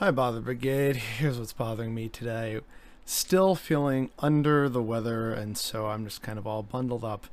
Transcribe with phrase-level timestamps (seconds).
[0.00, 0.96] Hi, Bother Brigade.
[0.96, 2.58] Here's what's bothering me today.
[3.04, 7.26] Still feeling under the weather, and so I'm just kind of all bundled up.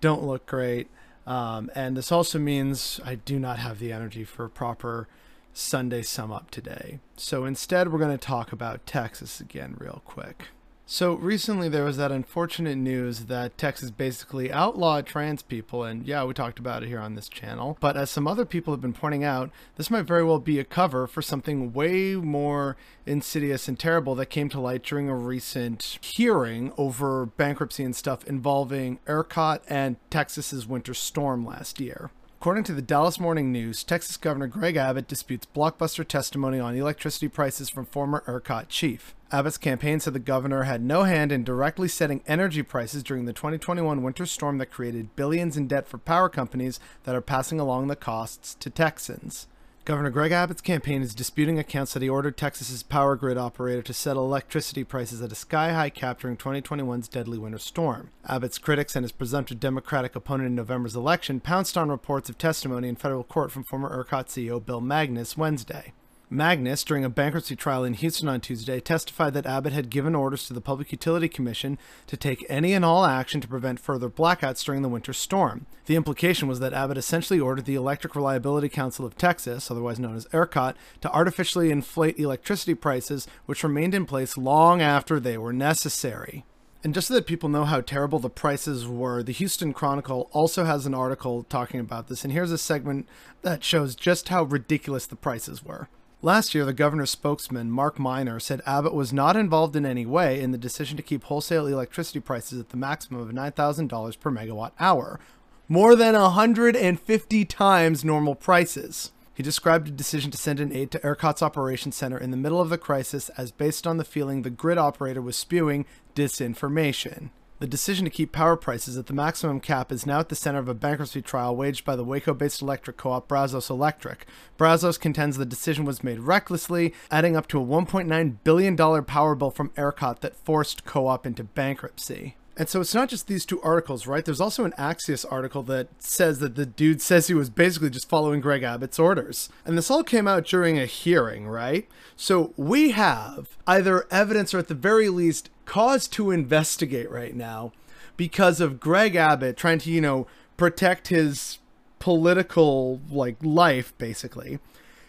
[0.00, 0.88] Don't look great.
[1.28, 5.06] Um, and this also means I do not have the energy for a proper
[5.52, 6.98] Sunday sum up today.
[7.16, 10.48] So instead, we're going to talk about Texas again, real quick.
[10.90, 16.24] So recently there was that unfortunate news that Texas basically outlawed trans people, and yeah,
[16.24, 17.76] we talked about it here on this channel.
[17.78, 20.64] But as some other people have been pointing out, this might very well be a
[20.64, 25.98] cover for something way more insidious and terrible that came to light during a recent
[26.00, 32.10] hearing over bankruptcy and stuff involving ERCOT and Texas's winter storm last year.
[32.40, 37.26] According to the Dallas Morning News, Texas Governor Greg Abbott disputes blockbuster testimony on electricity
[37.26, 39.16] prices from former ERCOT chief.
[39.32, 43.32] Abbott's campaign said the governor had no hand in directly setting energy prices during the
[43.32, 47.88] 2021 winter storm that created billions in debt for power companies that are passing along
[47.88, 49.48] the costs to Texans.
[49.88, 53.94] Governor Greg Abbott's campaign is disputing accounts that he ordered Texas's power grid operator to
[53.94, 58.10] settle electricity prices at a sky high cap during 2021's deadly winter storm.
[58.28, 62.86] Abbott's critics and his presumptive Democratic opponent in November's election pounced on reports of testimony
[62.86, 65.94] in federal court from former ERCOT CEO Bill Magness Wednesday.
[66.30, 70.46] Magness, during a bankruptcy trial in Houston on Tuesday, testified that Abbott had given orders
[70.46, 74.62] to the Public Utility Commission to take any and all action to prevent further blackouts
[74.62, 75.64] during the winter storm.
[75.86, 80.16] The implication was that Abbott essentially ordered the Electric Reliability Council of Texas, otherwise known
[80.16, 85.54] as ERCOT, to artificially inflate electricity prices, which remained in place long after they were
[85.54, 86.44] necessary.
[86.84, 90.66] And just so that people know how terrible the prices were, the Houston Chronicle also
[90.66, 92.22] has an article talking about this.
[92.22, 93.08] And here's a segment
[93.40, 95.88] that shows just how ridiculous the prices were.
[96.20, 100.40] Last year, the governor's spokesman, Mark Miner, said Abbott was not involved in any way
[100.40, 104.72] in the decision to keep wholesale electricity prices at the maximum of $9,000 per megawatt
[104.80, 105.20] hour,
[105.68, 109.12] more than 150 times normal prices.
[109.32, 112.60] He described a decision to send an aide to ERCOT's operations center in the middle
[112.60, 115.86] of the crisis as based on the feeling the grid operator was spewing
[116.16, 117.30] disinformation.
[117.60, 120.60] The decision to keep power prices at the maximum cap is now at the center
[120.60, 124.26] of a bankruptcy trial waged by the Waco based electric co op Brazos Electric.
[124.56, 129.50] Brazos contends the decision was made recklessly, adding up to a $1.9 billion power bill
[129.50, 132.36] from ERCOT that forced co op into bankruptcy.
[132.58, 134.24] And so it's not just these two articles, right?
[134.24, 138.08] There's also an Axios article that says that the dude says he was basically just
[138.08, 139.48] following Greg Abbott's orders.
[139.64, 141.88] And this all came out during a hearing, right?
[142.16, 147.72] So we have either evidence or at the very least cause to investigate right now
[148.16, 150.26] because of Greg Abbott trying to, you know,
[150.56, 151.58] protect his
[152.00, 154.58] political like life basically.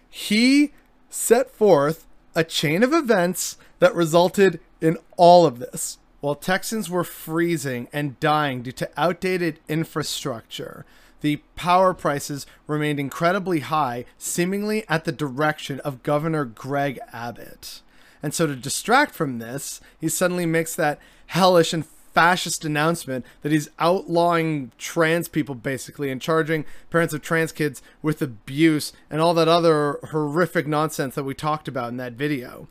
[0.07, 0.71] He
[1.09, 2.05] set forth
[2.35, 5.97] a chain of events that resulted in all of this.
[6.21, 10.85] While Texans were freezing and dying due to outdated infrastructure,
[11.21, 17.81] the power prices remained incredibly high, seemingly at the direction of Governor Greg Abbott.
[18.21, 23.51] And so to distract from this, he suddenly makes that hellish and fascist announcement that
[23.51, 29.33] he's outlawing trans people basically and charging parents of trans kids with abuse and all
[29.33, 32.67] that other horrific nonsense that we talked about in that video.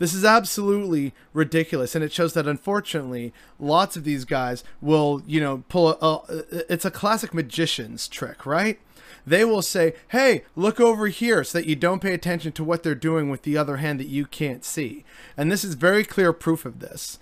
[0.00, 5.40] This is absolutely ridiculous, and it shows that unfortunately, lots of these guys will, you
[5.40, 8.80] know, pull a, a it's a classic magician's trick, right?
[9.26, 12.82] they will say, hey, look over here so that you don't pay attention to what
[12.82, 15.04] they're doing with the other hand that you can't see.
[15.36, 17.18] And this is very clear proof of this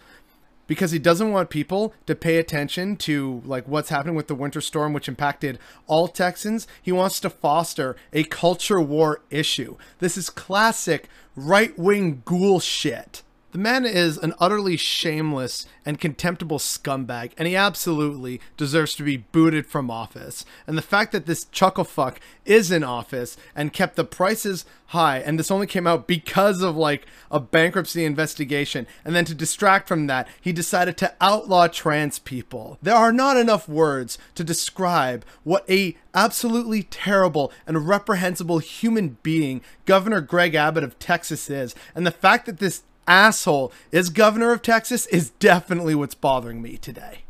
[0.66, 4.60] because he doesn't want people to pay attention to like what's happening with the winter
[4.60, 5.58] storm which impacted
[5.88, 6.68] all Texans.
[6.80, 9.76] He wants to foster a culture war issue.
[9.98, 11.08] This is classic
[11.47, 13.22] right-wing ghoul shit.
[13.50, 19.16] The man is an utterly shameless and contemptible scumbag, and he absolutely deserves to be
[19.16, 20.44] booted from office.
[20.66, 25.38] And the fact that this chucklefuck is in office and kept the prices high, and
[25.38, 30.08] this only came out because of like a bankruptcy investigation, and then to distract from
[30.08, 32.76] that, he decided to outlaw trans people.
[32.82, 39.62] There are not enough words to describe what a absolutely terrible and reprehensible human being
[39.87, 44.62] Governor Greg Abbott of Texas is, and the fact that this asshole is governor of
[44.62, 47.25] Texas is definitely what's bothering me today.